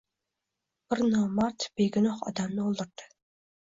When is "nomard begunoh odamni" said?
1.11-2.69